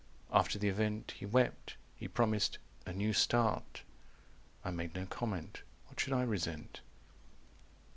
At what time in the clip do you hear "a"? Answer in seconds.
2.87-2.93